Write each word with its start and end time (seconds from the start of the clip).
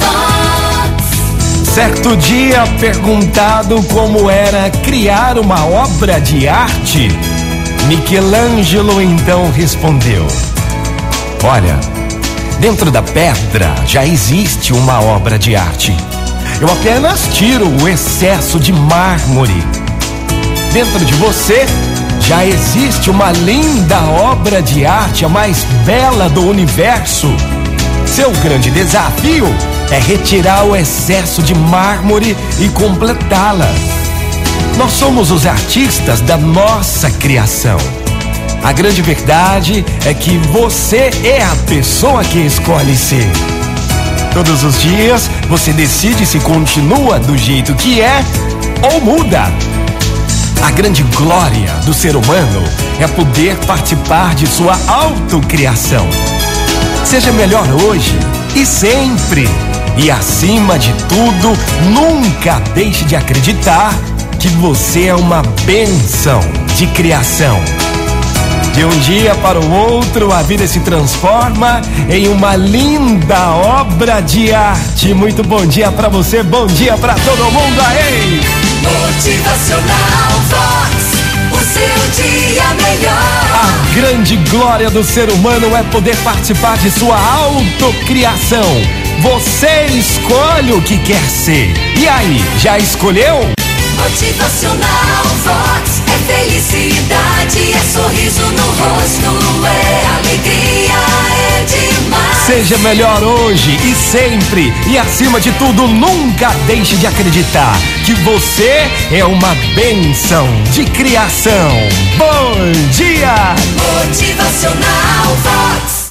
Vox. 0.00 1.04
Certo 1.74 2.16
dia, 2.16 2.64
perguntado 2.78 3.82
como 3.92 4.30
era 4.30 4.70
criar 4.70 5.38
uma 5.38 5.66
obra 5.66 6.20
de 6.20 6.48
arte, 6.48 7.08
Michelangelo 7.88 9.00
então 9.02 9.50
respondeu: 9.50 10.26
Olha, 11.42 11.78
dentro 12.60 12.90
da 12.90 13.02
pedra 13.02 13.74
já 13.86 14.06
existe 14.06 14.72
uma 14.72 15.00
obra 15.00 15.38
de 15.38 15.54
arte. 15.56 15.96
Eu 16.60 16.68
apenas 16.72 17.28
tiro 17.34 17.68
o 17.82 17.88
excesso 17.88 18.58
de 18.60 18.72
mármore. 18.72 19.66
Dentro 20.72 21.04
de 21.04 21.14
você 21.14 21.66
já 22.20 22.44
existe 22.46 23.10
uma 23.10 23.32
linda 23.32 24.00
obra 24.02 24.62
de 24.62 24.86
arte, 24.86 25.24
a 25.24 25.28
mais 25.28 25.64
bela 25.84 26.28
do 26.30 26.48
universo. 26.48 27.28
Seu 28.14 28.30
grande 28.30 28.70
desafio 28.70 29.44
é 29.90 29.98
retirar 29.98 30.62
o 30.66 30.76
excesso 30.76 31.42
de 31.42 31.52
mármore 31.52 32.36
e 32.60 32.68
completá-la. 32.68 33.66
Nós 34.78 34.92
somos 34.92 35.32
os 35.32 35.44
artistas 35.44 36.20
da 36.20 36.36
nossa 36.36 37.10
criação. 37.10 37.76
A 38.62 38.70
grande 38.70 39.02
verdade 39.02 39.84
é 40.06 40.14
que 40.14 40.38
você 40.52 41.10
é 41.24 41.42
a 41.42 41.56
pessoa 41.66 42.22
que 42.22 42.38
escolhe 42.38 42.96
ser. 42.96 43.28
Todos 44.32 44.62
os 44.62 44.80
dias 44.80 45.28
você 45.48 45.72
decide 45.72 46.24
se 46.24 46.38
continua 46.38 47.18
do 47.18 47.36
jeito 47.36 47.74
que 47.74 48.00
é 48.00 48.24
ou 48.92 49.00
muda. 49.00 49.52
A 50.62 50.70
grande 50.70 51.02
glória 51.02 51.72
do 51.84 51.92
ser 51.92 52.14
humano 52.14 52.62
é 53.00 53.08
poder 53.08 53.56
participar 53.66 54.36
de 54.36 54.46
sua 54.46 54.78
autocriação. 54.86 56.08
Seja 57.14 57.30
melhor 57.30 57.64
hoje 57.84 58.18
e 58.56 58.66
sempre. 58.66 59.48
E 59.96 60.10
acima 60.10 60.76
de 60.76 60.92
tudo, 61.08 61.56
nunca 61.92 62.60
deixe 62.74 63.04
de 63.04 63.14
acreditar 63.14 63.94
que 64.40 64.48
você 64.48 65.04
é 65.06 65.14
uma 65.14 65.40
benção 65.64 66.40
de 66.76 66.88
criação. 66.88 67.56
De 68.74 68.84
um 68.84 68.98
dia 68.98 69.32
para 69.36 69.60
o 69.60 69.70
outro, 69.70 70.32
a 70.32 70.42
vida 70.42 70.66
se 70.66 70.80
transforma 70.80 71.80
em 72.10 72.26
uma 72.26 72.56
linda 72.56 73.48
obra 73.50 74.20
de 74.20 74.52
arte. 74.52 75.14
Muito 75.14 75.44
bom 75.44 75.64
dia 75.64 75.92
para 75.92 76.08
você, 76.08 76.42
bom 76.42 76.66
dia 76.66 76.96
para 76.96 77.14
todo 77.14 77.44
mundo 77.52 77.80
aí. 77.80 78.40
Motivacional 78.82 80.32
Vox. 80.50 81.14
O 81.52 81.58
seu 81.58 82.24
dia 82.24 82.64
melhor. 82.74 83.33
Grande 83.94 84.34
glória 84.50 84.90
do 84.90 85.04
ser 85.04 85.30
humano 85.30 85.74
é 85.76 85.84
poder 85.84 86.16
participar 86.24 86.76
de 86.78 86.90
sua 86.90 87.16
autocriação. 87.16 88.66
Você 89.20 89.86
escolhe 89.86 90.72
o 90.72 90.82
que 90.82 90.98
quer 90.98 91.22
ser. 91.30 91.72
E 91.96 92.08
aí, 92.08 92.44
já 92.58 92.76
escolheu? 92.76 93.48
Motivacional 93.96 95.24
Vox. 95.44 96.02
É 96.12 96.32
felicidade, 96.32 97.72
é 97.72 97.80
sorriso 97.92 98.42
no 98.42 98.66
rosto, 98.66 99.64
é 99.64 100.06
alegria, 100.18 100.98
é 101.52 101.64
demais. 101.64 102.36
Seja 102.46 102.76
melhor 102.78 103.22
hoje 103.22 103.78
e 103.84 103.94
sempre. 103.94 104.74
E 104.88 104.98
acima 104.98 105.40
de 105.40 105.52
tudo, 105.52 105.86
nunca 105.86 106.48
deixe 106.66 106.96
de 106.96 107.06
acreditar 107.06 107.78
que 108.04 108.12
você 108.14 108.90
é 109.12 109.24
uma 109.24 109.54
benção 109.76 110.48
de 110.72 110.84
criação. 110.84 111.70
Bom 112.18 112.72
dia! 112.90 113.03
Motivacional. 114.06 115.03